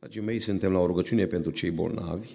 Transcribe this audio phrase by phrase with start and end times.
[0.00, 2.28] Dragii mei, suntem la o rugăciune pentru cei bolnavi.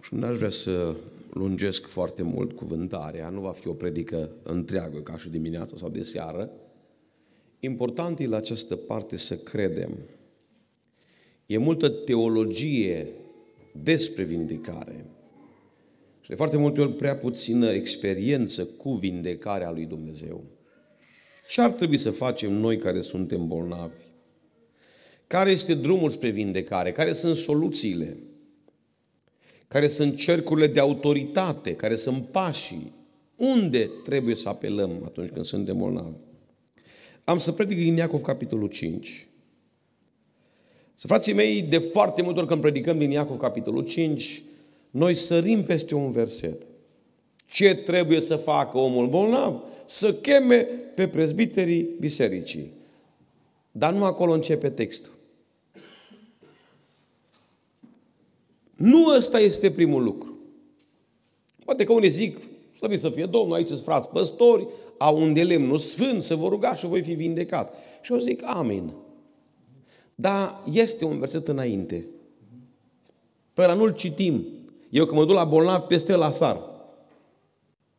[0.00, 0.96] Și nu aș vrea să
[1.32, 6.02] lungesc foarte mult cuvântarea, nu va fi o predică întreagă ca și dimineața sau de
[6.02, 6.50] seară.
[7.60, 9.98] Important e la această parte să credem.
[11.46, 13.08] E multă teologie
[13.82, 15.04] despre vindecare.
[16.20, 20.44] Și de foarte multe ori prea puțină experiență cu vindecarea lui Dumnezeu.
[21.48, 24.07] Ce ar trebui să facem noi care suntem bolnavi?
[25.28, 26.92] Care este drumul spre vindecare?
[26.92, 28.16] Care sunt soluțiile?
[29.68, 31.74] Care sunt cercurile de autoritate?
[31.74, 32.92] Care sunt pașii?
[33.36, 36.16] Unde trebuie să apelăm atunci când suntem bolnavi?
[37.24, 39.26] Am să predic din Iacov, capitolul 5.
[40.94, 44.42] Să frații mei, de foarte multe ori când predicăm din Iacov, capitolul 5,
[44.90, 46.62] noi sărim peste un verset.
[47.46, 49.62] Ce trebuie să facă omul bolnav?
[49.86, 50.56] Să cheme
[50.94, 52.70] pe prezbiterii bisericii.
[53.72, 55.17] Dar nu acolo începe textul.
[58.78, 60.36] Nu ăsta este primul lucru.
[61.64, 62.38] Poate că unii zic,
[62.76, 64.66] slăvit să fie Domnul, aici sunt frați păstori,
[64.98, 67.74] au un de lemnul sfânt, să vă ruga și voi fi vindecat.
[68.00, 68.92] Și eu zic, amin.
[70.14, 72.04] Dar este un verset înainte.
[73.54, 74.46] Pe ăla nu-l citim.
[74.90, 76.60] Eu când mă duc la bolnav, peste la sar.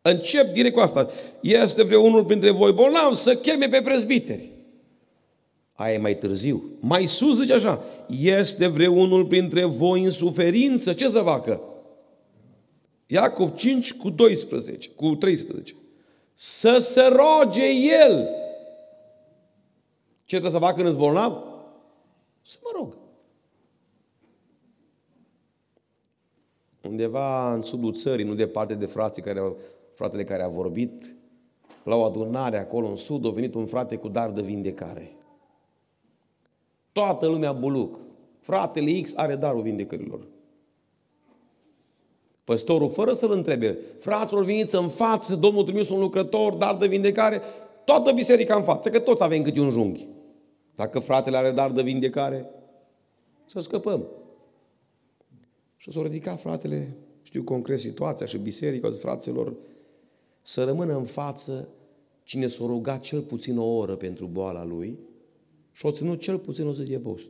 [0.02, 1.09] Încep direct cu asta.
[1.41, 4.52] Este vreunul printre voi bolnav să cheme pe prezbiteri.
[5.73, 6.63] Aia e mai târziu.
[6.80, 11.62] Mai sus zice așa, este vreunul printre voi în suferință, ce să facă?
[13.06, 15.76] Iacov 5 cu 12, cu 13.
[16.34, 17.68] Să se roge
[18.02, 18.28] el.
[20.26, 21.34] Ce trebuie să facă în bolnav?
[22.42, 22.98] Să mă rog.
[26.90, 29.58] Undeva în sudul țării, nu departe de frații care au,
[29.94, 31.16] fratele care a vorbit,
[31.84, 35.12] la o adunare acolo în sud, a venit un frate cu dar de vindecare.
[36.92, 38.00] Toată lumea buluc.
[38.40, 40.28] Fratele X are darul vindecărilor.
[42.44, 47.41] Păstorul, fără să-l întrebe, fraților, veniți în față, Domnul trimis un lucrător, dar de vindecare,
[47.86, 50.08] toată biserica în față, că toți avem câte un junghi.
[50.75, 52.50] Dacă fratele are dar de vindecare,
[53.46, 54.08] să scăpăm.
[55.78, 59.53] Și s-a ridicat fratele, știu concret situația și biserica, fraților,
[60.42, 61.68] să rămână în față
[62.24, 65.00] cine s-a rugat cel puțin o oră pentru boala lui
[65.79, 67.25] și o ținut cel puțin o zi de post.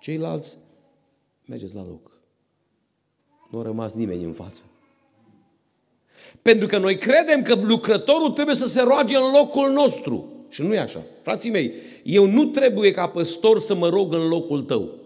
[0.00, 0.58] Ceilalți,
[1.44, 2.10] mergeți la loc.
[3.50, 4.62] Nu a rămas nimeni în față.
[6.42, 10.46] Pentru că noi credem că lucrătorul trebuie să se roage în locul nostru.
[10.48, 11.02] Și nu e așa.
[11.22, 11.72] Frații mei,
[12.02, 14.98] eu nu trebuie ca păstor să mă rog în locul tău.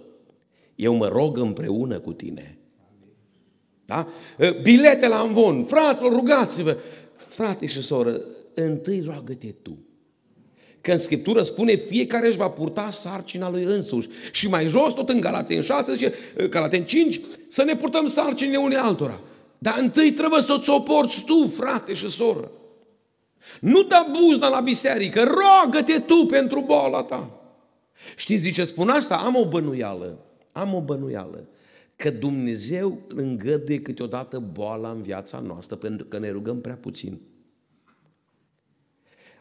[0.75, 2.59] Eu mă rog împreună cu tine.
[3.85, 4.09] Da?
[4.63, 5.65] Bilete la învon.
[5.65, 6.77] Fraților, rugați-vă.
[7.17, 8.21] Frate și soră,
[8.55, 9.79] întâi roagă-te tu.
[10.89, 14.09] Că în Scriptură spune fiecare își va purta sarcina lui însuși.
[14.33, 16.15] Și mai jos, tot în Galaten 6, zice,
[16.51, 19.21] Galaten 5, să ne purtăm sarcinile unei altora.
[19.59, 22.51] Dar întâi trebuie să-ți o porți tu, frate și soră.
[23.61, 27.31] Nu da buzna la biserică, roagă-te tu pentru boala ta.
[28.17, 29.17] Știți de ce spun asta?
[29.17, 30.19] Am o bănuială,
[30.53, 31.49] am o bănuială
[31.97, 37.21] că Dumnezeu îngăduie câteodată boala în viața noastră pentru că ne rugăm prea puțin.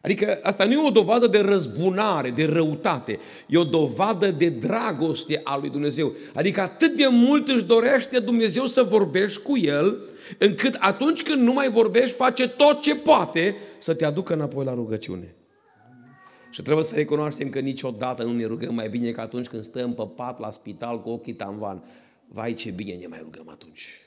[0.08, 5.42] Adică asta nu e o dovadă de răzbunare, de răutate, e o dovadă de dragoste
[5.44, 6.14] a lui Dumnezeu.
[6.34, 9.98] Adică atât de mult își dorește Dumnezeu să vorbești cu El,
[10.38, 14.74] încât atunci când nu mai vorbești, face tot ce poate să te aducă înapoi la
[14.74, 15.36] rugăciune.
[16.50, 19.94] Și trebuie să recunoaștem că niciodată nu ne rugăm mai bine ca atunci când stăm
[19.94, 21.84] pe pat la spital cu ochii tamvan.
[22.28, 24.07] Vai ce bine ne mai rugăm atunci.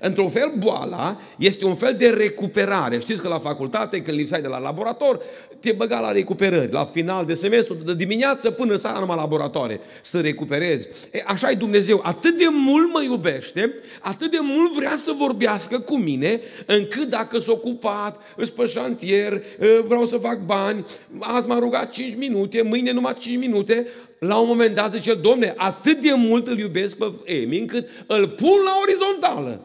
[0.00, 3.00] Într-un fel, boala este un fel de recuperare.
[3.00, 5.20] Știți că la facultate, când lipsai de la laborator,
[5.60, 6.72] te băga la recuperări.
[6.72, 10.88] La final de semestru, de dimineață până seara numai laboratoare, să recuperezi.
[11.10, 12.00] E, așa e Dumnezeu.
[12.04, 17.38] Atât de mult mă iubește, atât de mult vrea să vorbească cu mine, încât dacă
[17.38, 19.42] s-a ocupat, îți pe șantier,
[19.84, 20.86] vreau să fac bani,
[21.18, 23.86] azi m-am rugat 5 minute, mâine numai 5 minute,
[24.18, 28.28] la un moment dat zice, domne, atât de mult îl iubesc pe Emi, încât îl
[28.28, 29.60] pun la orizontală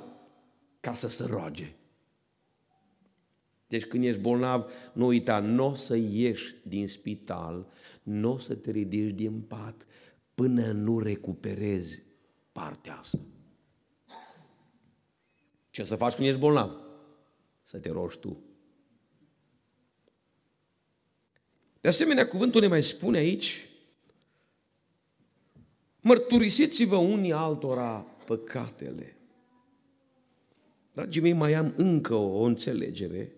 [0.82, 1.76] ca să se roage.
[3.68, 7.68] Deci când ești bolnav, nu uita, nu o să ieși din spital,
[8.04, 9.86] nu o să te ridici din pat
[10.34, 12.04] până nu recuperezi
[12.52, 13.20] partea asta.
[15.70, 16.72] Ce să faci când ești bolnav?
[17.64, 18.44] Să te rogi tu.
[21.82, 23.70] De asemenea, cuvântul ne mai spune aici,
[26.02, 29.21] mărturisiți-vă unii altora păcatele.
[30.94, 33.36] Dragii mei, mai am încă o, o înțelegere,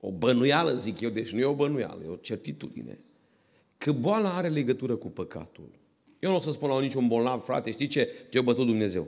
[0.00, 2.98] o bănuială, zic eu, deci nu e o bănuială, e o certitudine,
[3.78, 5.70] că boala are legătură cu păcatul.
[6.18, 8.04] Eu nu o să spun la niciun bolnav, frate, știi ce?
[8.30, 9.06] Te-a bătut Dumnezeu.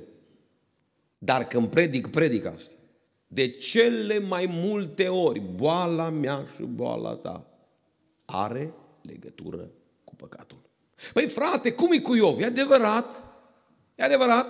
[1.18, 2.74] Dar când predic, predic asta.
[3.26, 7.46] De cele mai multe ori, boala mea și boala ta
[8.24, 9.70] are legătură
[10.04, 10.58] cu păcatul.
[11.12, 12.40] Păi frate, cum e cu Iov?
[12.40, 13.22] E adevărat,
[13.94, 14.46] e adevărat.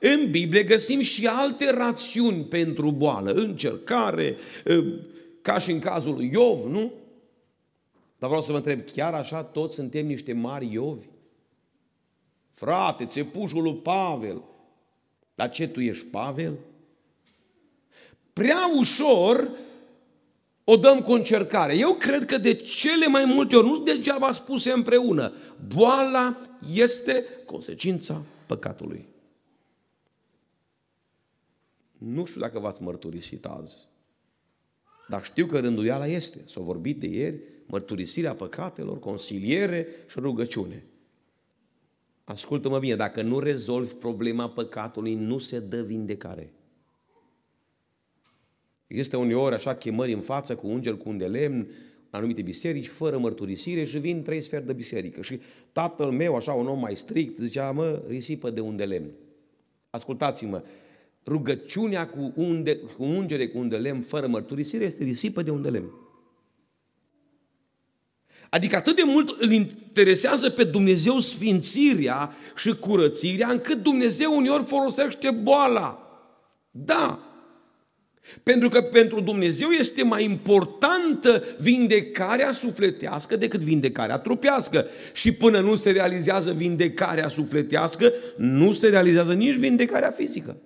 [0.00, 4.36] În Biblie găsim și alte rațiuni pentru boală, încercare,
[4.66, 4.82] ă,
[5.42, 6.92] ca și în cazul lui Iov, nu?
[8.18, 11.06] Dar vreau să vă întreb, chiar așa toți suntem niște mari Iovi?
[12.52, 14.42] Frate, țepușul lui Pavel.
[15.34, 16.54] Dar ce tu ești Pavel?
[18.32, 19.50] Prea ușor
[20.64, 21.76] o dăm cu încercare.
[21.76, 25.32] Eu cred că de cele mai multe ori, nu degeaba spuse împreună,
[25.74, 26.36] boala
[26.74, 29.06] este consecința păcatului.
[31.98, 33.76] Nu știu dacă v-ați mărturisit azi,
[35.08, 36.38] dar știu că rânduiala este.
[36.46, 40.84] S-a vorbit de ieri, mărturisirea păcatelor, consiliere și rugăciune.
[42.24, 46.52] Ascultă-mă bine, dacă nu rezolvi problema păcatului, nu se dă vindecare.
[48.86, 51.66] Există uneori așa chemări în față cu ungel, cu un de lemn, în
[52.10, 55.22] anumite biserici, fără mărturisire și vin trei sferi de biserică.
[55.22, 55.40] Și
[55.72, 59.10] tatăl meu, așa un om mai strict, zicea, mă, risipă de un de lemn.
[59.90, 60.62] Ascultați-mă,
[61.28, 65.62] rugăciunea cu, unde, cu ungere cu un de lemn fără mărturisire este risipă de un
[65.62, 65.90] de lemn.
[68.50, 75.30] Adică atât de mult îl interesează pe Dumnezeu sfințirea și curățirea, încât Dumnezeu uneori folosește
[75.30, 76.02] boala.
[76.70, 77.28] Da,
[78.42, 84.86] pentru că pentru Dumnezeu este mai importantă vindecarea sufletească decât vindecarea trupească.
[85.12, 90.56] Și până nu se realizează vindecarea sufletească, nu se realizează nici vindecarea fizică.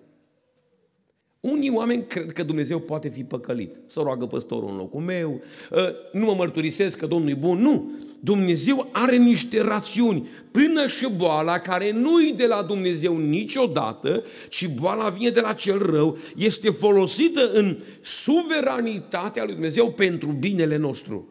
[1.43, 3.75] Unii oameni cred că Dumnezeu poate fi păcălit.
[3.87, 5.41] Să roagă păstorul în locul meu,
[5.73, 7.59] ă, nu mă mărturisesc că Domnul e bun.
[7.59, 7.91] Nu!
[8.21, 10.29] Dumnezeu are niște rațiuni.
[10.51, 15.79] Până și boala, care nu-i de la Dumnezeu niciodată, ci boala vine de la cel
[15.79, 21.29] rău, este folosită în suveranitatea lui Dumnezeu pentru binele nostru.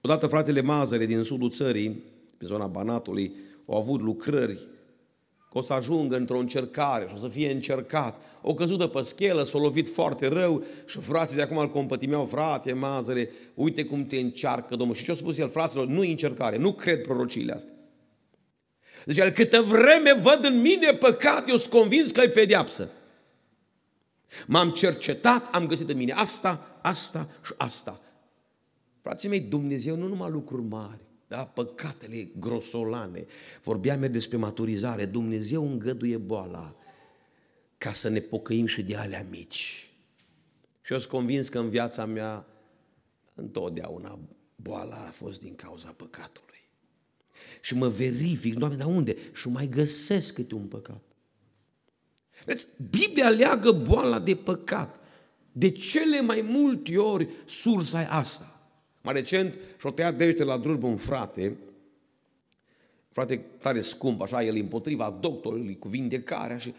[0.00, 2.02] Odată fratele Mazăre din sudul țării,
[2.36, 3.32] pe zona Banatului,
[3.66, 4.68] au avut lucrări
[5.54, 8.20] că o să ajungă într-o încercare și o să fie încercat.
[8.42, 12.24] O căzut de pe schelă, s-a lovit foarte rău și frații de acum îl compătimeau,
[12.24, 14.96] frate, mazăre, uite cum te încearcă Domnul.
[14.96, 17.72] Și ce a spus el, fraților, nu încercare, nu cred prorociile astea.
[19.04, 22.88] Deci el, câtă vreme văd în mine păcat, eu sunt convins că e pedeapsă.
[24.46, 28.00] M-am cercetat, am găsit în mine asta, asta și asta.
[29.02, 31.00] Frații mei, Dumnezeu nu numai lucruri mari,
[31.34, 31.44] da?
[31.44, 33.26] păcatele grosolane.
[33.62, 35.04] Vorbeam eu despre maturizare.
[35.04, 36.76] Dumnezeu îngăduie boala
[37.78, 39.90] ca să ne pocăim și de alea mici.
[40.82, 42.46] Și eu sunt convins că în viața mea
[43.34, 44.18] întotdeauna
[44.56, 46.62] boala a fost din cauza păcatului.
[47.60, 49.16] Și mă verific, Doamne, dar unde?
[49.32, 51.02] Și mai găsesc câte un păcat.
[52.44, 55.00] Vedeți, Biblia leagă boala de păcat.
[55.52, 58.53] De cele mai multe ori sursa e asta.
[59.04, 61.56] Mai recent și-o tăiat degetele la drujbă un frate,
[63.10, 66.74] frate tare scump, așa, el împotriva doctorului cu vindecarea și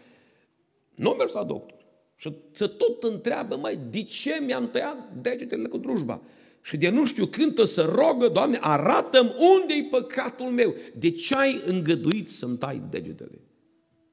[0.94, 1.76] nu a mers la doctor.
[2.16, 6.20] Și să tot întreabă, mai de ce mi-am tăiat degetele cu drujba?
[6.62, 10.74] Și de nu știu când să rogă, Doamne, arată-mi unde-i păcatul meu.
[10.94, 13.40] De ce ai îngăduit să-mi tai degetele?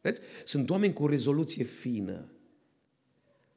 [0.02, 0.20] Vezi?
[0.44, 2.33] Sunt oameni cu o rezoluție fină.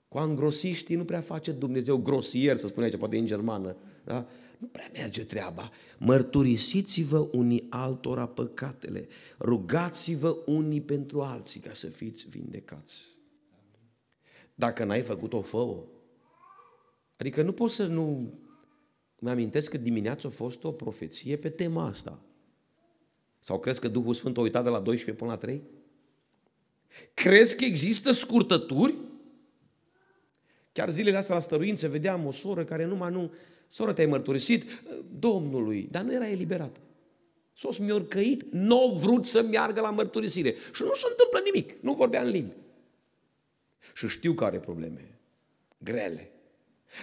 [0.08, 3.76] Cu angrosiștii nu prea face Dumnezeu grosier, să spune aici, poate în germană.
[4.04, 4.26] Da?
[4.58, 5.70] Nu prea merge treaba.
[5.98, 9.08] Mărturisiți-vă unii altora păcatele.
[9.38, 13.04] Rugați-vă unii pentru alții ca să fiți vindecați.
[14.54, 15.84] Dacă n-ai făcut-o, fă-o.
[17.16, 18.34] Adică nu poți să nu...
[19.18, 22.20] Mă amintesc că dimineața a fost o profeție pe tema asta.
[23.40, 25.62] Sau crezi că Duhul Sfânt a uitat de la 12 până la 3?
[27.14, 28.94] Crezi că există scurtături?
[30.76, 33.30] Chiar zilele astea la stăruință vedeam o soră care numai nu
[33.68, 34.82] Soră, te-ai mărturisit
[35.18, 36.80] Domnului, dar nu era eliberată.
[37.52, 40.50] Sos mi-a căit, nu a vrut să meargă la mărturisire.
[40.50, 42.54] Și nu se întâmplă nimic, nu vorbea în limbi.
[43.94, 45.18] Și știu că are probleme
[45.78, 46.30] grele.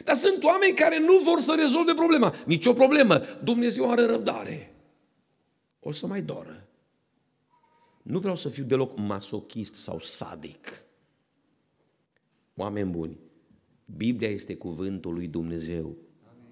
[0.04, 2.36] Dar sunt oameni care nu vor să rezolve problema.
[2.46, 3.22] Nici o problemă.
[3.44, 4.74] Dumnezeu are răbdare.
[5.80, 6.68] O să mai doră.
[8.02, 10.86] Nu vreau să fiu deloc masochist sau sadic.
[12.56, 13.18] Oameni buni,
[13.86, 15.98] Biblia este cuvântul lui Dumnezeu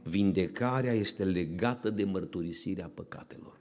[0.04, 3.60] vindecarea este legată de mărturisirea păcatelor.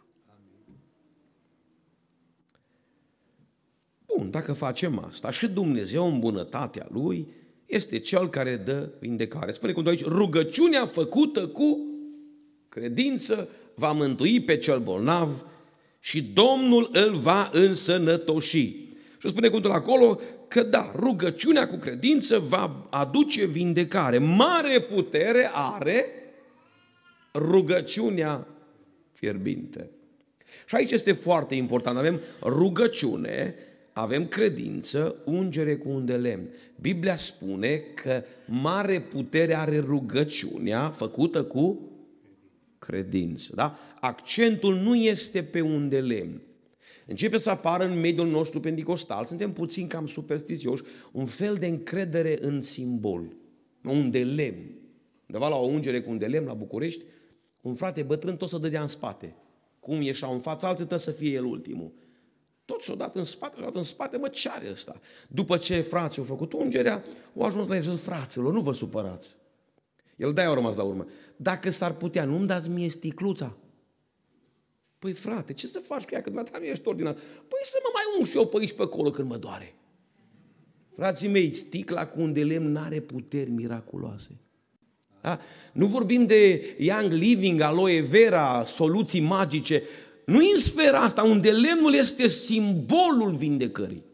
[4.17, 7.29] Bun, dacă facem asta și Dumnezeu în bunătatea Lui
[7.67, 9.53] este Cel care dă vindecare.
[9.53, 11.79] Spune cum aici, rugăciunea făcută cu
[12.69, 15.45] credință va mântui pe cel bolnav
[15.99, 18.89] și Domnul îl va însănătoși.
[19.19, 24.19] Și spune cuvântul acolo că da, rugăciunea cu credință va aduce vindecare.
[24.19, 26.07] Mare putere are
[27.35, 28.47] rugăciunea
[29.13, 29.91] fierbinte.
[30.67, 31.97] Și aici este foarte important.
[31.97, 33.55] Avem rugăciune,
[33.93, 36.49] avem credință, ungere cu un de lemn.
[36.81, 41.91] Biblia spune că mare putere are rugăciunea făcută cu
[42.79, 43.53] credință.
[43.55, 43.79] Da?
[44.01, 46.41] Accentul nu este pe un de lemn.
[47.11, 52.39] Începe să apară în mediul nostru pentecostal, suntem puțin cam superstițioși, un fel de încredere
[52.41, 53.37] în simbol,
[53.85, 54.79] un de lemn.
[55.27, 57.05] Undeva la o ungere cu un de lemn la București,
[57.61, 59.35] un frate bătrân tot să dădea în spate.
[59.81, 61.93] Cum ieșea în fața, altul trebuie să fie el ultimul.
[62.65, 65.01] Tot s-a dat în spate, s-a dat în spate, mă, ce are ăsta?
[65.29, 67.05] După ce frații au făcut ungerea,
[67.37, 69.37] au ajuns la el, fraților, nu vă supărați.
[70.17, 71.07] El de-aia a rămas la urmă.
[71.37, 73.57] Dacă s-ar putea, nu-mi dați mie sticluța?
[75.01, 77.17] Păi frate, ce să faci cu ea când mi ești ordinat?
[77.19, 79.75] Păi să mă mai ung și eu pe aici pe acolo când mă doare.
[80.97, 84.31] Frații mei, sticla cu un de lemn n-are puteri miraculoase.
[85.21, 85.41] Da?
[85.73, 89.83] Nu vorbim de Young Living, aloe vera, soluții magice.
[90.27, 94.05] Nu în sfera asta, unde lemnul este simbolul vindecării.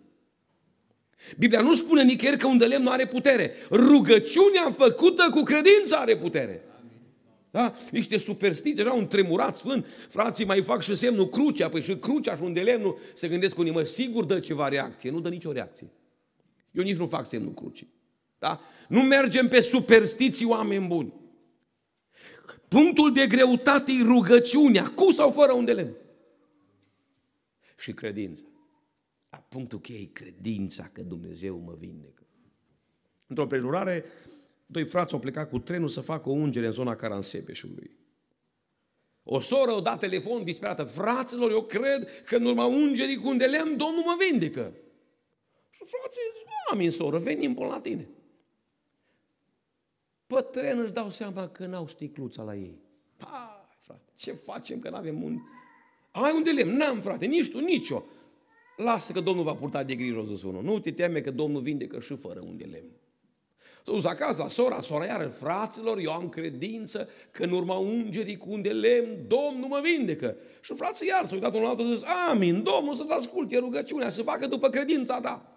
[1.38, 3.52] Biblia nu spune nicăieri că un de lemn nu are putere.
[3.70, 6.65] Rugăciunea făcută cu credință are putere.
[7.50, 7.72] Da?
[7.90, 9.86] Niște superstiții, era un tremurat sfânt.
[10.08, 13.58] Frații mai fac și semnul crucea, păi și crucea și un de lemnul, se gândesc
[13.58, 15.10] unii, mă, sigur dă ceva reacție.
[15.10, 15.90] Nu dă nicio reacție.
[16.70, 17.92] Eu nici nu fac semnul crucii.
[18.38, 18.60] Da?
[18.88, 21.12] Nu mergem pe superstiții oameni buni.
[22.68, 25.94] Punctul de greutate e rugăciunea, cu sau fără un de lemn.
[27.78, 28.44] Și credința.
[29.30, 32.22] Dar punctul cheie e credința că Dumnezeu mă vindecă.
[33.26, 34.04] Într-o prejurare,
[34.66, 37.96] doi frați au plecat cu trenul să facă o ungere în zona Caransebeșului.
[39.22, 43.36] O soră o dat telefon disperată, fraților, eu cred că în urma ungerii cu un
[43.36, 44.72] de lemn, Domnul mă vindecă.
[45.70, 48.08] Și frații zic, amin, soră, venim până la tine.
[50.26, 52.80] Pe tren își dau seama că n-au sticluța la ei.
[53.16, 55.38] Pai, frate, ce facem că n-avem un...
[56.10, 56.76] Ai un de lemn?
[56.76, 58.06] N-am, frate, nici tu, nici eu.
[58.76, 60.62] Lasă că Domnul va purta de grijă, zis unul.
[60.62, 62.90] Nu te teme că Domnul vindecă și fără un de lemn.
[63.86, 68.36] S-a dus acasă la sora, sora iară, fraților, eu am credință că în urma ungerii
[68.36, 70.36] cu un de lemn, Domnul mă vindecă.
[70.60, 74.22] Și frații iar s-au uitat unul altul și zis, amin, Domnul să-ți asculte rugăciunea, să
[74.22, 75.52] facă după credința ta.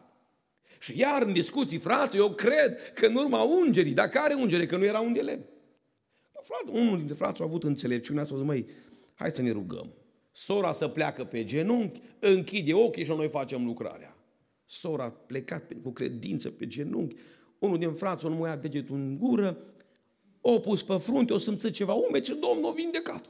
[0.79, 4.65] Și iar în discuții, frate, eu cred că în urma ungerii, dar care ungere?
[4.65, 5.45] Că nu era un de lemn.
[6.41, 8.65] Frate, unul dintre frații a avut înțelepciunea să zic, măi,
[9.13, 9.93] hai să ne rugăm.
[10.31, 14.15] Sora să pleacă pe genunchi, închide ochii și noi facem lucrarea.
[14.65, 17.15] Sora a plecat cu credință pe genunchi,
[17.59, 19.57] unul din frați nu mai ia degetul în gură,
[20.41, 23.25] o pus pe frunte, o simțit ceva ume, ce Domnul a vindecat.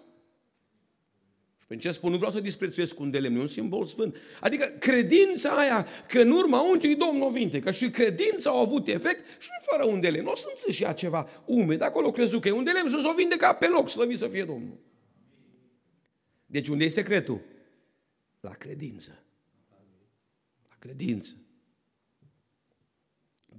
[1.59, 4.15] Și pe ce spun, nu vreau să disprețuiesc un de lemn, e un simbol sfânt.
[4.39, 9.41] Adică credința aia că în urma ungerii Domnul o vindecă și credința au avut efect
[9.41, 10.27] și nu fără un de lemn.
[10.27, 13.05] O simțit și ea ceva ume, de acolo crezut că e un de lemn și
[13.05, 14.77] o vindeca pe loc, slăvit să fie Domnul.
[16.45, 17.41] Deci unde e secretul?
[18.39, 19.24] La credință.
[20.69, 21.33] La credință.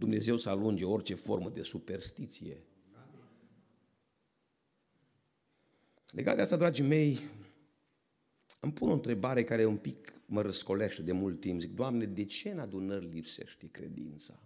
[0.00, 2.62] Dumnezeu să alunge orice formă de superstiție.
[6.10, 7.18] Legat de asta, dragii mei,
[8.60, 11.60] îmi pun o întrebare care un pic mă răscolește de mult timp.
[11.60, 14.42] Zic, Doamne, de ce în adunări lipsește credința?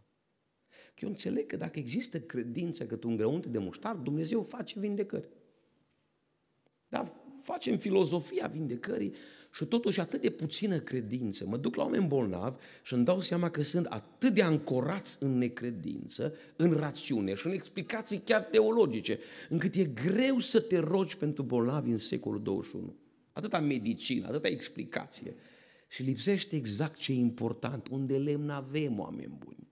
[0.69, 4.81] Că eu înțeleg că dacă există credință că tu un grăunte de muștar, Dumnezeu face
[4.81, 5.29] vindecări.
[6.89, 9.15] Dar facem filozofia vindecării
[9.55, 11.47] și totuși atât de puțină credință.
[11.47, 15.39] Mă duc la oameni bolnavi și îmi dau seama că sunt atât de ancorați în
[15.39, 21.43] necredință, în rațiune și în explicații chiar teologice, încât e greu să te rogi pentru
[21.43, 22.95] bolnavi în secolul 21.
[23.33, 25.35] Atâta medicină, atâta explicație.
[25.89, 29.69] Și lipsește exact ce e important, unde lemn avem oameni buni.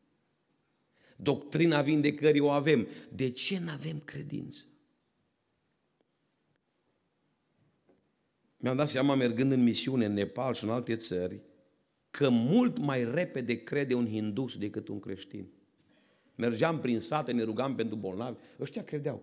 [1.16, 2.86] Doctrina vindecării o avem.
[3.12, 4.62] De ce nu avem credință?
[8.62, 11.40] Mi-am dat seama mergând în misiune în Nepal și în alte țări,
[12.10, 15.46] că mult mai repede crede un hindus decât un creștin.
[16.34, 19.22] Mergeam prin sate, ne rugam pentru bolnavi, ăștia credeau.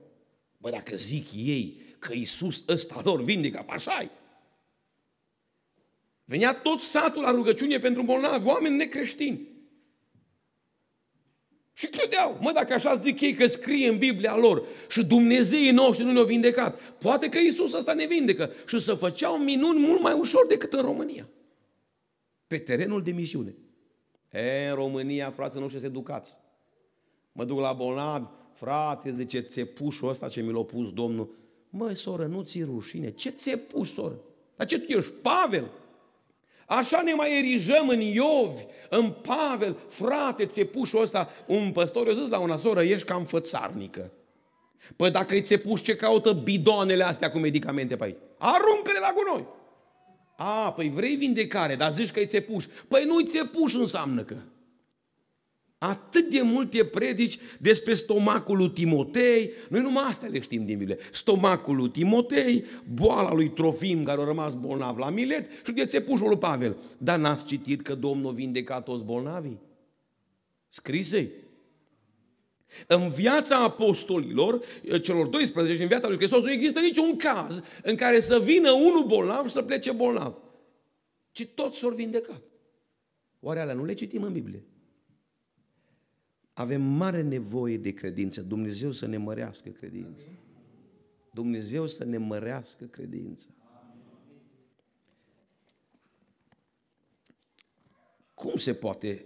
[0.57, 4.09] Bă, dacă zic ei că Iisus ăsta lor vindecă, așa -i.
[6.25, 9.47] Venea tot satul la rugăciune pentru bolnavi, oameni necreștini.
[11.79, 16.05] Și credeau, mă, dacă așa zic ei că scrie în Biblia lor și Dumnezeii noștri
[16.05, 20.13] nu ne-au vindecat, poate că Isus ăsta ne vindecă și să făceau minuni mult mai
[20.13, 21.27] ușor decât în România.
[22.47, 23.55] Pe terenul de misiune.
[24.31, 26.41] E, în România, frații noștri, se educați.
[27.31, 31.35] Mă duc la bolnavi, frate, zice, țepușul ăsta ce mi l-a pus Domnul,
[31.69, 33.09] Măi, soră, nu ți rușine.
[33.09, 34.19] Ce ți-e pus, soră?
[34.55, 35.11] Dar ce tu ești?
[35.11, 35.71] Pavel?
[36.69, 39.77] Așa ne mai erijăm în Iovi, în Pavel.
[39.87, 41.29] Frate, ți-e puși ăsta.
[41.45, 44.11] Un păstor i-a zis la una soră, ești cam fățarnică.
[44.95, 48.17] Păi dacă îți ți ce caută bidoanele astea cu medicamente pe aici?
[48.37, 49.47] Aruncă-le la gunoi!
[50.37, 52.65] A, păi vrei vindecare, dar zici că îi țepuș.
[52.87, 54.35] Păi nu-i țepuș înseamnă că.
[55.79, 60.97] Atât de multe predici despre stomacul lui Timotei, noi numai astea le știm din Biblie.
[61.11, 66.27] Stomacul lui Timotei, boala lui Trofim care a rămas bolnav la Milet și de țepușul
[66.27, 66.77] lui Pavel.
[66.97, 69.59] Dar n-ați citit că Domnul vindeca toți bolnavii?
[70.69, 71.31] Scrise
[72.87, 74.61] în viața apostolilor,
[75.01, 78.71] celor 12 și în viața lui Hristos, nu există niciun caz în care să vină
[78.71, 80.35] unul bolnav și să plece bolnav.
[81.31, 82.41] Ci toți s-au vindecat.
[83.39, 84.63] Oare alea nu le citim în Biblie?
[86.59, 88.41] Avem mare nevoie de credință.
[88.41, 90.23] Dumnezeu să ne mărească credința.
[91.33, 93.45] Dumnezeu să ne mărească credința.
[98.33, 99.25] Cum se poate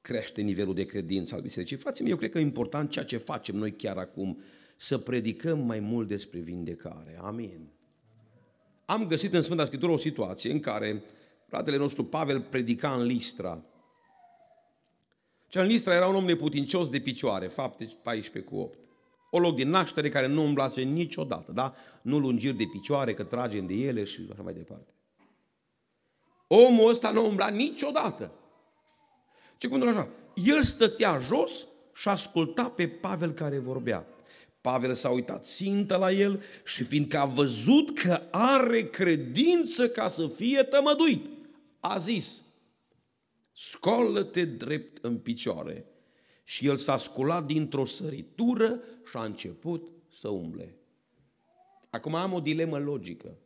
[0.00, 1.76] crește nivelul de credință al bisericii.
[1.76, 4.38] Frații mei, eu cred că e important ceea ce facem noi chiar acum,
[4.76, 7.18] să predicăm mai mult despre vindecare.
[7.20, 7.68] Amin.
[8.84, 11.02] Am găsit în Sfânta Scriptură o situație în care
[11.46, 13.64] fratele nostru Pavel predica în Listra.
[15.52, 18.78] Cel în Listra era un om neputincios de picioare, fapte 14 cu 8.
[19.30, 21.74] O loc de naștere care nu umblase niciodată, da?
[22.02, 24.92] Nu lungiri de picioare, că tragem de ele și așa mai departe.
[26.46, 28.32] Omul ăsta nu umbla niciodată.
[29.58, 30.08] Ce cuvântul așa?
[30.34, 34.06] El stătea jos și asculta pe Pavel care vorbea.
[34.60, 40.26] Pavel s-a uitat țintă la el și fiindcă a văzut că are credință ca să
[40.26, 41.26] fie tămăduit,
[41.80, 42.42] a zis,
[43.52, 45.86] scolă-te drept în picioare.
[46.44, 48.80] Și el s-a sculat dintr-o săritură
[49.10, 50.76] și a început să umble.
[51.90, 53.38] Acum am o dilemă logică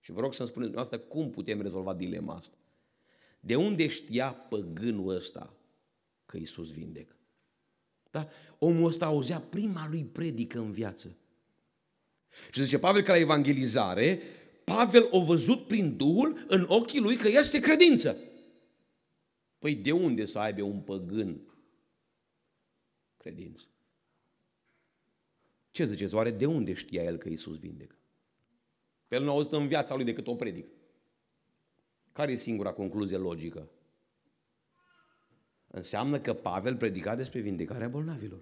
[0.00, 2.56] și vă rog să-mi spuneți asta cum putem rezolva dilema asta.
[3.40, 5.54] De unde știa păgânul ăsta
[6.26, 7.16] că Iisus vindecă?
[8.10, 8.28] Da?
[8.58, 11.16] Omul ăsta auzea prima lui predică în viață.
[12.52, 14.20] Și zice Pavel că la evangelizare,
[14.64, 18.16] Pavel a văzut prin Duhul în ochii lui că este credință.
[19.64, 21.40] Păi de unde să aibă un păgân
[23.16, 23.64] credință?
[25.70, 27.94] Ce ziceți, oare de unde știa el că Iisus vindecă?
[29.08, 30.68] Pe el nu a auzit în viața lui decât o predică.
[32.12, 33.70] Care e singura concluzie logică?
[35.66, 38.40] Înseamnă că Pavel predica despre vindecarea bolnavilor.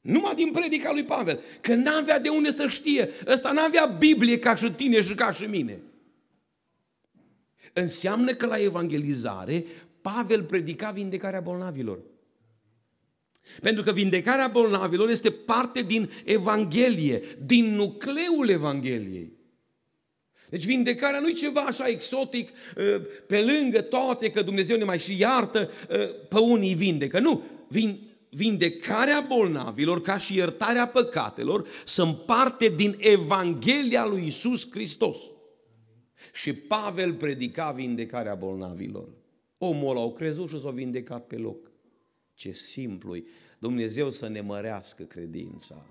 [0.00, 1.40] Numai din predica lui Pavel.
[1.60, 3.10] Că n-avea de unde să știe.
[3.26, 5.80] Ăsta n-avea Biblie ca și tine și ca și mine.
[7.72, 9.64] Înseamnă că la evangelizare
[10.12, 11.98] Pavel predica vindecarea bolnavilor.
[13.60, 19.32] Pentru că vindecarea bolnavilor este parte din Evanghelie, din nucleul Evangheliei.
[20.48, 24.98] Deci vindecarea nu e ceva așa exotic, ă, pe lângă toate, că Dumnezeu ne mai
[24.98, 27.20] și iartă, ă, pe unii vindecă.
[27.20, 27.42] Nu,
[28.30, 35.16] vindecarea bolnavilor ca și iertarea păcatelor sunt parte din Evanghelia lui Isus Hristos.
[36.32, 39.22] Și Pavel predica vindecarea bolnavilor.
[39.58, 41.70] Omul au crezut și s-a vindecat pe loc.
[42.34, 43.16] Ce simplu
[43.58, 45.86] Dumnezeu să ne mărească credința.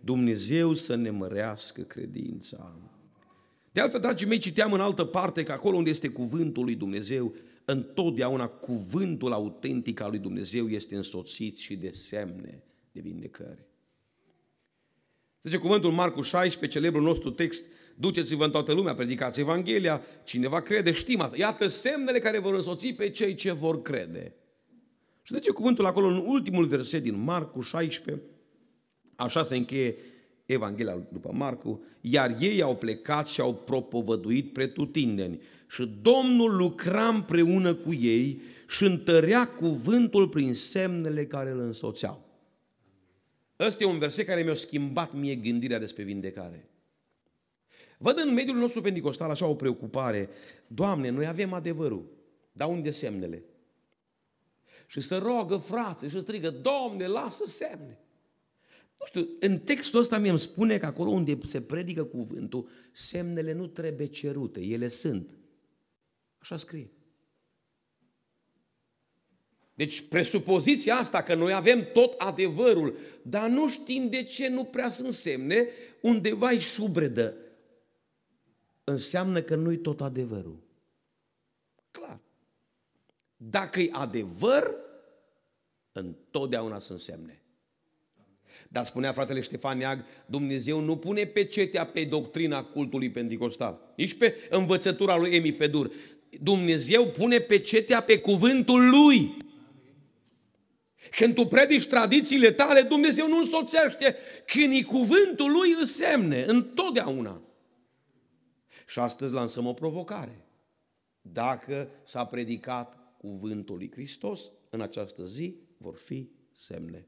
[0.00, 2.76] Dumnezeu să ne mărească credința.
[3.72, 7.34] De altfel, dragii mei, citeam în altă parte că acolo unde este cuvântul lui Dumnezeu,
[7.64, 12.62] întotdeauna cuvântul autentic al lui Dumnezeu este însoțit și de semne
[12.92, 13.66] de vindecări.
[15.42, 20.92] Zice cuvântul Marcu 16, celebrul nostru text, duceți-vă în toată lumea, predicați Evanghelia, cineva crede,
[20.92, 21.36] știm asta.
[21.36, 24.34] Iată semnele care vor însoți pe cei ce vor crede.
[25.22, 28.22] Și zice cuvântul acolo în ultimul verset din Marcu 16,
[29.16, 29.96] așa se încheie
[30.46, 35.40] Evanghelia după Marcu, iar ei au plecat și au propovăduit pretutindeni.
[35.68, 42.30] Și Domnul lucra împreună cu ei și întărea cuvântul prin semnele care îl însoțeau.
[43.58, 46.68] Ăsta e un verset care mi-a schimbat mie gândirea despre vindecare.
[48.02, 50.28] Văd în mediul nostru pentecostal așa o preocupare.
[50.66, 52.06] Doamne, noi avem adevărul,
[52.52, 53.44] dar unde semnele?
[54.86, 57.98] Și să rogă frații și strigă, Doamne, lasă semne.
[58.98, 63.66] Nu știu, în textul ăsta mi-mi spune că acolo unde se predică cuvântul, semnele nu
[63.66, 65.28] trebuie cerute, ele sunt.
[66.38, 66.90] Așa scrie.
[69.74, 74.88] Deci presupoziția asta că noi avem tot adevărul, dar nu știm de ce nu prea
[74.88, 75.66] sunt semne,
[76.00, 77.36] undeva-i șubredă.
[78.84, 80.58] Înseamnă că nu-i tot adevărul.
[81.90, 82.20] Clar.
[83.36, 84.74] Dacă e adevăr,
[85.92, 87.42] întotdeauna sunt semne.
[88.68, 94.34] Dar spunea fratele Ștefan Neag, Dumnezeu nu pune pecetea pe doctrina cultului pentecostal, nici pe
[94.50, 95.92] învățătura lui Emi Fedur.
[96.40, 99.36] Dumnezeu pune pecetea pe cuvântul lui.
[101.10, 104.16] Când tu predici tradițiile tale, Dumnezeu nu însoțește.
[104.46, 107.40] Când e cuvântul lui, îți semne, întotdeauna.
[108.92, 110.46] Și astăzi lansăm o provocare.
[111.22, 117.06] Dacă s-a predicat cuvântul lui Hristos, în această zi vor fi semne.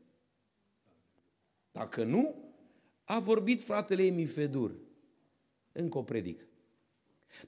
[1.72, 2.34] Dacă nu,
[3.04, 4.74] a vorbit fratele Emi Fedur.
[5.72, 6.44] Încă o predică.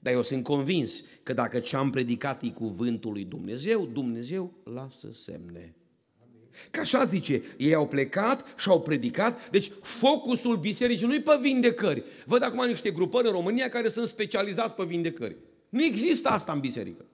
[0.01, 5.11] Dar eu sunt convins că dacă ce am predicat e cuvântul lui Dumnezeu, Dumnezeu lasă
[5.11, 5.75] semne.
[6.71, 12.03] Că așa zice, ei au plecat și au predicat, deci focusul bisericii nu-i pe vindecări.
[12.25, 15.35] Văd acum niște grupări în România care sunt specializați pe vindecări.
[15.69, 17.05] Nu există asta în biserică.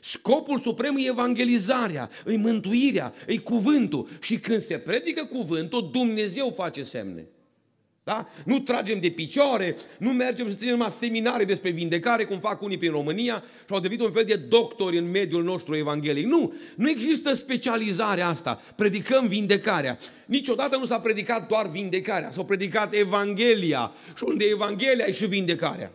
[0.00, 4.08] Scopul suprem e evangelizarea, e mântuirea, e cuvântul.
[4.20, 7.28] Și când se predică cuvântul, Dumnezeu face semne.
[8.04, 8.28] Da?
[8.44, 12.78] Nu tragem de picioare, nu mergem să ținem numai seminare despre vindecare, cum fac unii
[12.78, 16.26] prin România și au devenit un fel de doctori în mediul nostru evanghelic.
[16.26, 18.60] Nu, nu există specializarea asta.
[18.76, 19.98] Predicăm vindecarea.
[20.26, 23.92] Niciodată nu s-a predicat doar vindecarea, s-a predicat Evanghelia.
[24.16, 25.92] Și unde Evanghelia e și vindecarea.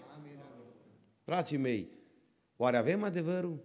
[1.25, 1.89] Frații mei,
[2.55, 3.63] oare avem adevărul?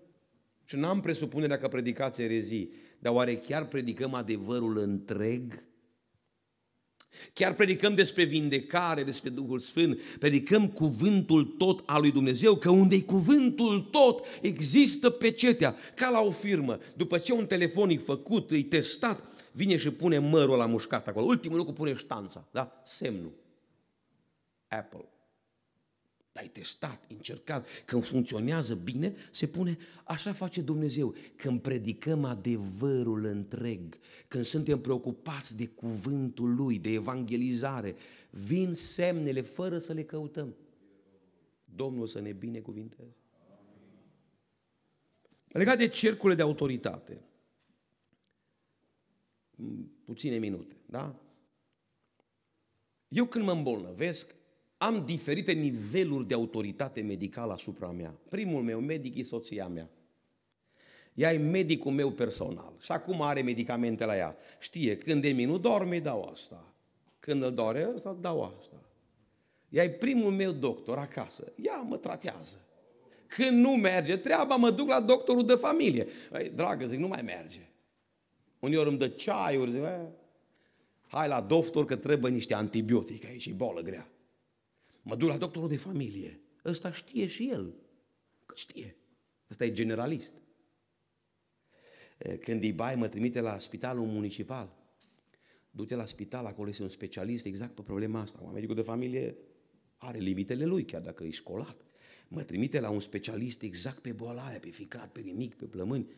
[0.65, 5.63] Și n-am presupunerea că predicați erezii, dar oare chiar predicăm adevărul întreg?
[7.33, 12.94] Chiar predicăm despre vindecare, despre Duhul Sfânt, predicăm cuvântul tot al lui Dumnezeu, că unde
[12.94, 16.79] e cuvântul tot, există pecetea, ca la o firmă.
[16.96, 19.20] După ce un telefon e făcut, e testat,
[19.53, 21.27] vine și pune mărul la mușcat acolo.
[21.27, 22.81] Ultimul lucru pune ștanța, da?
[22.85, 23.33] Semnul.
[24.68, 25.13] Apple
[26.35, 31.14] ai testat, încercat, când funcționează bine, se pune, așa face Dumnezeu.
[31.37, 37.97] Când predicăm adevărul întreg, când suntem preocupați de cuvântul Lui, de evangelizare,
[38.31, 40.55] vin semnele fără să le căutăm.
[41.64, 43.16] Domnul să ne binecuvinteze.
[45.49, 47.20] Legat de cercurile de autoritate,
[50.05, 51.20] puține minute, da?
[53.09, 54.35] Eu când mă îmbolnăvesc,
[54.77, 58.15] am diferite niveluri de autoritate medicală asupra mea.
[58.29, 59.89] Primul meu medic e soția mea.
[61.15, 64.37] Ea e medicul meu personal și acum are medicamente la ea.
[64.59, 66.65] Știe, când Emi nu dorme, dau asta.
[67.21, 68.77] Când îl doare ăsta, dau asta.
[69.69, 71.53] Ea e primul meu doctor acasă.
[71.63, 72.57] Ea mă tratează.
[73.27, 76.07] Când nu merge treaba, mă duc la doctorul de familie.
[76.39, 77.69] Ei, dragă, zic, nu mai merge.
[78.59, 79.83] Uneori îmi dă ceaiuri, zic,
[81.07, 84.09] hai la doctor că trebuie niște antibiotice, aici e bolă grea.
[85.05, 86.40] Mă duc la doctorul de familie.
[86.64, 87.75] Ăsta știe și el.
[88.47, 88.97] Cât știe.
[89.51, 90.33] Ăsta e generalist.
[92.40, 94.77] Când îi bai, mă trimite la spitalul municipal.
[95.71, 98.51] Du-te la spital, acolo este un specialist exact pe problema asta.
[98.53, 99.37] Medicul de familie
[99.97, 101.77] are limitele lui, chiar dacă e școlat.
[102.29, 106.09] Mă trimite la un specialist exact pe boala aia, pe ficat, pe rinic, pe plămâni.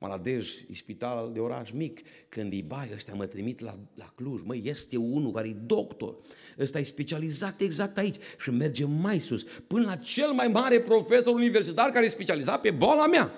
[0.00, 4.42] Maladej, e spital de oraș mic, când îi bai, ăștia mă trimit la, la Cluj,
[4.42, 6.16] măi, este unul care e doctor,
[6.58, 11.34] ăsta e specializat exact aici și merge mai sus, până la cel mai mare profesor
[11.34, 13.32] universitar care e specializat pe boala mea.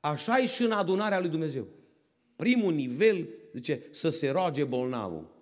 [0.00, 1.66] Așa e și în adunarea lui Dumnezeu.
[2.36, 5.34] Primul nivel, zice, să se roage bolnavul.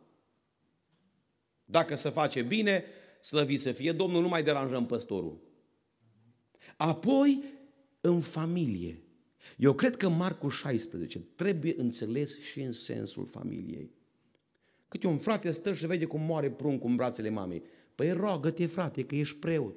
[1.64, 2.84] Dacă se face bine,
[3.20, 5.40] slăvit să fie Domnul, nu mai deranjăm păstorul.
[6.76, 7.44] Apoi,
[8.00, 9.03] în familie.
[9.57, 13.90] Eu cred că Marcu 16 trebuie înțeles și în sensul familiei.
[14.88, 17.62] Câte un frate stă și vede cum moare pruncul în brațele mamei.
[17.94, 19.74] Păi roagă-te, frate, că ești preot.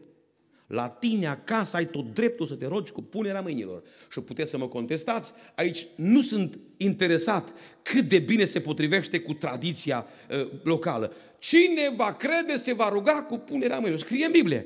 [0.68, 3.84] La tine acasă ai tot dreptul să te rogi cu punerea mâinilor.
[4.10, 9.34] Și puteți să mă contestați, aici nu sunt interesat cât de bine se potrivește cu
[9.34, 11.14] tradiția uh, locală.
[11.40, 14.00] Cine va crede se va ruga cu punerea mâinilor.
[14.00, 14.66] Scrie în Biblie.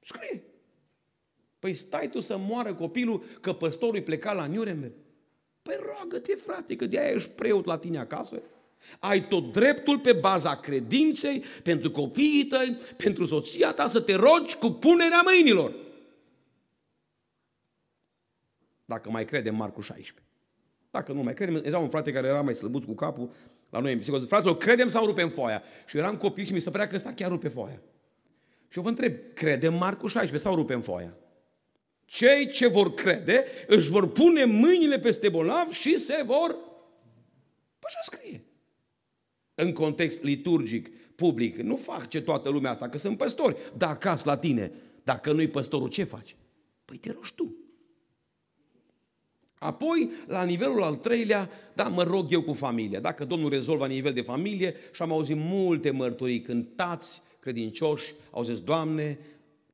[0.00, 0.42] Scrie.
[1.64, 4.92] Păi stai tu să moară copilul că păstorul îi pleca la Nuremberg.
[5.62, 8.42] Păi roagă-te, frate, că de-aia ești preot la tine acasă.
[8.98, 14.56] Ai tot dreptul pe baza credinței, pentru copiii tăi, pentru soția ta, să te rogi
[14.56, 15.74] cu punerea mâinilor.
[18.84, 20.22] Dacă mai credem Marcu 16.
[20.90, 23.30] Dacă nu mai credem, era un frate care era mai slăbuț cu capul
[23.70, 24.26] la noi în biserică.
[24.26, 25.62] Fraților, credem sau rupem foaia?
[25.86, 27.82] Și eu eram copil și mi se părea că ăsta chiar rupe foaia.
[28.68, 31.14] Și eu vă întreb, credem Marcu 16 sau rupem foaia?
[32.04, 36.50] Cei ce vor crede își vor pune mâinile peste bolnav și se vor...
[37.78, 38.44] Păi așa scrie.
[39.54, 43.56] În context liturgic, public, nu fac ce toată lumea asta, că sunt păstori.
[43.76, 44.72] Dar acasă la tine,
[45.04, 46.36] dacă nu-i păstorul, ce faci?
[46.84, 47.56] Păi te rogi tu.
[49.58, 53.00] Apoi, la nivelul al treilea, da, mă rog eu cu familia.
[53.00, 58.42] Dacă Domnul rezolvă la nivel de familie și am auzit multe mărturii cântați, credincioși, au
[58.42, 59.18] zis, Doamne,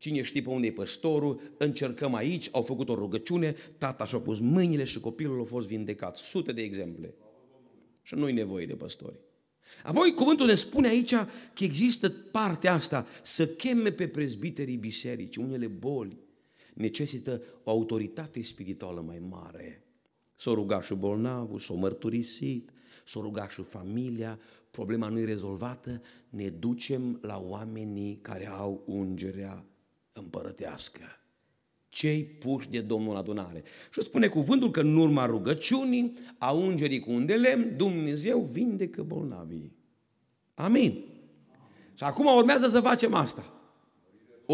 [0.00, 4.38] cine știe pe unde e păstorul, încercăm aici, au făcut o rugăciune, tata și-a pus
[4.38, 6.16] mâinile și copilul a fost vindecat.
[6.16, 7.14] Sute de exemple.
[8.02, 9.18] Și nu-i nevoie de păstori.
[9.82, 11.14] Apoi cuvântul ne spune aici
[11.54, 16.18] că există partea asta, să cheme pe prezbiterii bisericii, unele boli,
[16.74, 19.84] necesită o autoritate spirituală mai mare.
[20.34, 22.70] S-o ruga și bolnavul, s-o mărturisit,
[23.04, 24.38] s-o ruga și familia,
[24.70, 29.64] problema nu e rezolvată, ne ducem la oamenii care au ungerea
[30.22, 31.00] împărătească.
[31.88, 33.62] Cei puși de Domnul adunare.
[33.92, 39.02] Și spune cuvântul că în urma rugăciunii, a ungerii cu un de lemn, Dumnezeu vindecă
[39.02, 39.72] bolnavii.
[40.54, 41.04] Amin.
[41.94, 43.60] Și acum urmează să facem asta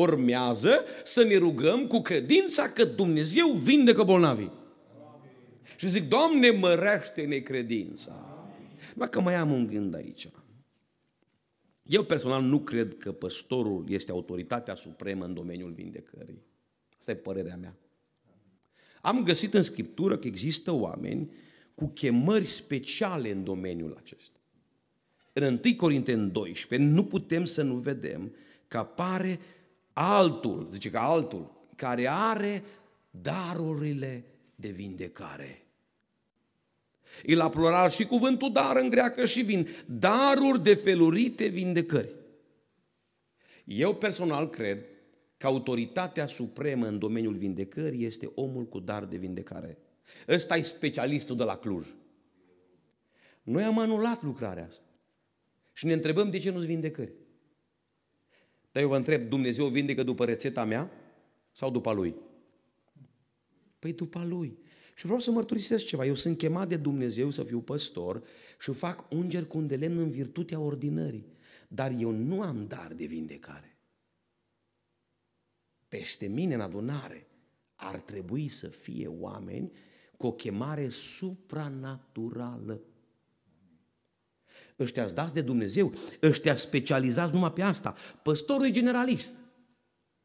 [0.01, 4.53] urmează să ne rugăm cu credința că Dumnezeu vindecă bolnavii.
[5.77, 8.13] Și zic, Doamne, mărește necredința.
[8.95, 10.29] Numai că mai am un gând aici.
[11.87, 16.43] Eu personal nu cred că păstorul este autoritatea supremă în domeniul vindecării.
[16.99, 17.77] Asta e părerea mea.
[19.03, 21.31] Am găsit în Scriptură că există oameni
[21.75, 24.39] cu chemări speciale în domeniul acesta.
[25.33, 28.35] În 1 Corinteni 12 nu putem să nu vedem
[28.69, 29.41] că apare
[29.93, 32.65] altul, zice că altul, care are
[33.11, 35.66] darurile de vindecare.
[37.25, 39.69] E la plural și cuvântul dar în greacă și vin.
[39.87, 42.15] Daruri de felurite vindecări.
[43.65, 44.85] Eu personal cred
[45.39, 49.79] că autoritatea supremă în domeniul vindecării este omul cu dar de vindecare.
[50.29, 51.87] Ăsta e specialistul de la Cluj.
[53.43, 54.85] Noi am anulat lucrarea asta.
[55.73, 57.13] Și ne întrebăm de ce nu-ți vindecări.
[58.73, 60.91] Dar eu vă întreb, Dumnezeu vindecă după rețeta mea
[61.53, 62.15] sau după lui?
[63.79, 64.59] Păi după lui.
[64.97, 66.07] Și vreau să mărturisesc ceva.
[66.07, 68.23] Eu sunt chemat de Dumnezeu să fiu păstor
[68.61, 71.27] și fac unger cu un de lemn în virtutea ordinării.
[71.69, 73.77] Dar eu nu am dar de vindecare.
[75.89, 77.27] Peste mine în adunare
[77.75, 79.73] ar trebui să fie oameni
[80.17, 82.81] cu o chemare supranaturală
[84.79, 87.95] ăștia dați de Dumnezeu, ăștia specializați numai pe asta.
[88.23, 89.33] Păstorul e generalist.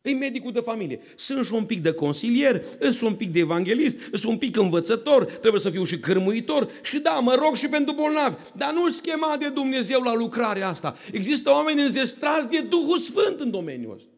[0.01, 0.99] E medicul de familie.
[1.15, 5.25] Sunt și un pic de consilier, sunt un pic de evanghelist, sunt un pic învățător,
[5.25, 8.35] trebuie să fiu și cârmuitor și da, mă rog și pentru bolnavi.
[8.55, 10.97] Dar nu schema de Dumnezeu la lucrarea asta.
[11.11, 14.09] Există oameni înzestrați de Duhul Sfânt în domeniul ăsta.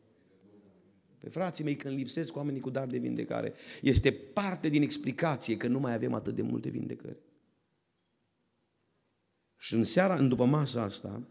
[1.19, 5.67] Pe frații mei, când lipsesc oamenii cu dar de vindecare, este parte din explicație că
[5.67, 7.17] nu mai avem atât de multe vindecări.
[9.57, 11.21] Și în seara, în după masa asta,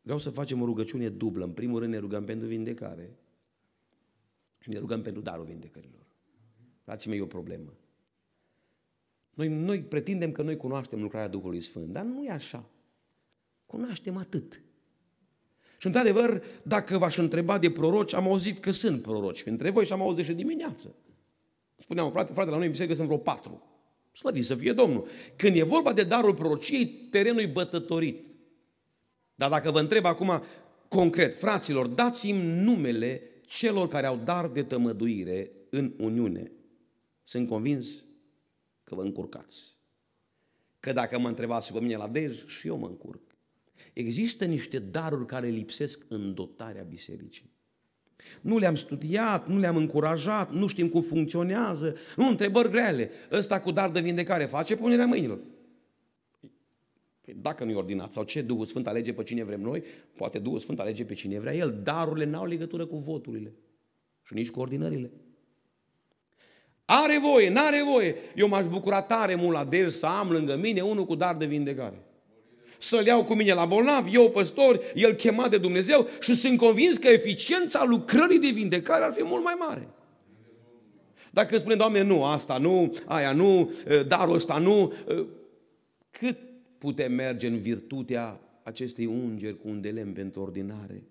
[0.00, 1.44] vreau să facem o rugăciune dublă.
[1.44, 3.27] În primul rând ne rugăm pentru vindecare și
[4.64, 6.06] ne rugăm pentru darul vindecărilor.
[6.84, 7.76] Frații mei, e o problemă.
[9.34, 12.64] Noi, noi pretindem că noi cunoaștem lucrarea Duhului Sfânt, dar nu e așa.
[13.66, 14.62] Cunoaștem atât.
[15.78, 19.92] Și într-adevăr, dacă v-aș întreba de proroci, am auzit că sunt proroci printre voi și
[19.92, 20.94] am auzit și dimineață.
[21.76, 23.62] Spuneam, frate, frate, la noi în biserică sunt vreo patru.
[24.12, 25.06] Slăvit să fie Domnul.
[25.36, 28.26] Când e vorba de darul prorociei, terenul e bătătorit.
[29.34, 30.42] Dar dacă vă întreb acum
[30.88, 36.52] concret, fraților, dați-mi numele celor care au dar de tămăduire în Uniune.
[37.24, 38.04] Sunt convins
[38.84, 39.76] că vă încurcați.
[40.80, 43.20] Că dacă mă întrebați pe mine la dej, și eu mă încurc.
[43.92, 47.50] Există niște daruri care lipsesc în dotarea bisericii.
[48.40, 53.10] Nu le-am studiat, nu le-am încurajat, nu știm cum funcționează, nu, întrebări grele.
[53.30, 55.40] Ăsta cu dar de vindecare face punerea mâinilor.
[57.28, 59.82] Păi dacă nu e ordinat, sau ce Duhul Sfânt alege pe cine vrem noi,
[60.16, 61.80] poate Duhul Sfânt alege pe cine vrea El.
[61.82, 63.52] Darurile n-au legătură cu voturile
[64.22, 65.10] și nici cu ordinările.
[66.84, 68.14] Are voie, n-are voie.
[68.36, 71.46] Eu m-aș bucura tare mult la Dej să am lângă mine unul cu dar de
[71.46, 72.02] vindecare
[72.78, 76.96] să-l iau cu mine la bolnav, eu păstor, el chemat de Dumnezeu și sunt convins
[76.96, 79.88] că eficiența lucrării de vindecare ar fi mult mai mare.
[81.30, 83.72] Dacă spune, Doamne, nu, asta nu, aia nu,
[84.06, 84.92] darul ăsta nu,
[86.10, 86.36] cât
[86.78, 91.02] putem merge în virtutea acestei ungeri cu un de lemn pentru ordinare?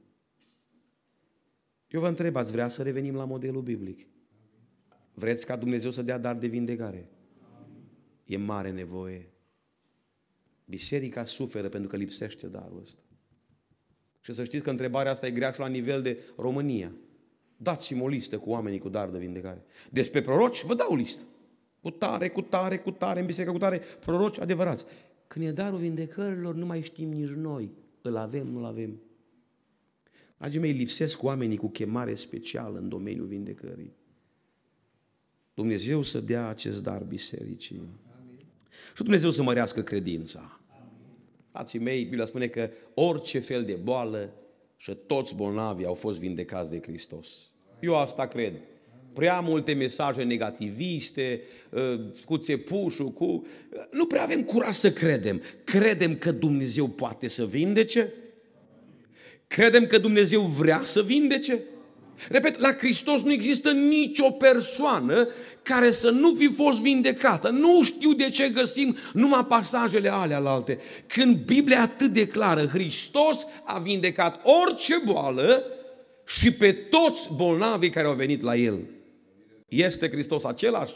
[1.88, 4.08] Eu vă întreb, ați vrea să revenim la modelul biblic?
[5.14, 7.10] Vreți ca Dumnezeu să dea dar de vindecare?
[8.26, 9.30] E mare nevoie.
[10.66, 13.02] Biserica suferă pentru că lipsește darul ăsta.
[14.22, 16.92] Și să știți că întrebarea asta e grea și la nivel de România.
[17.58, 19.64] Dați-mi o listă cu oamenii cu dar de vindecare.
[19.90, 21.22] Despre proroci, vă dau o listă.
[21.82, 24.86] Cu tare, cu tare, cu tare, în biserică cu tare, proroci adevărați.
[25.28, 27.72] Când e darul vindecărilor, nu mai știm nici noi.
[28.02, 29.02] Îl avem, nu-l avem.
[30.38, 33.94] Dragii mei, lipsesc oamenii cu chemare specială în domeniul vindecării.
[35.54, 37.82] Dumnezeu să dea acest dar bisericii.
[38.96, 40.60] Și Dumnezeu să mărească credința.
[41.52, 44.34] Frații mei, Biblia spune că orice fel de boală
[44.76, 47.52] și toți bolnavii au fost vindecați de Hristos.
[47.80, 48.54] Eu asta cred.
[49.18, 51.42] Prea multe mesaje negativiste,
[51.74, 53.46] ă, cu țepușul, cu...
[53.92, 55.42] Nu prea avem curaj să credem.
[55.64, 58.14] Credem că Dumnezeu poate să vindece?
[59.48, 61.60] Credem că Dumnezeu vrea să vindece?
[62.30, 65.28] Repet, la Hristos nu există nicio persoană
[65.62, 67.50] care să nu fi fost vindecată.
[67.50, 70.80] Nu știu de ce găsim numai pasajele alea alte.
[71.08, 75.64] Când Biblia atât de clară, Hristos a vindecat orice boală
[76.26, 78.80] și pe toți bolnavii care au venit la El.
[79.68, 80.94] Este Hristos același?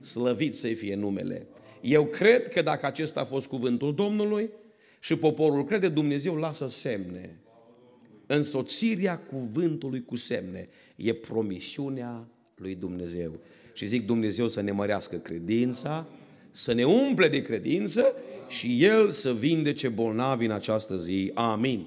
[0.00, 1.46] Slăvit să fie numele.
[1.80, 4.50] Eu cred că dacă acesta a fost cuvântul Domnului
[5.00, 7.40] și poporul crede, Dumnezeu lasă semne
[8.26, 13.40] însoțirea cuvântului cu semne e promisiunea lui Dumnezeu.
[13.72, 16.06] Și zic Dumnezeu să ne mărească credința,
[16.50, 18.14] să ne umple de credință
[18.48, 21.30] și El să vindece bolnavi în această zi.
[21.34, 21.86] Amin.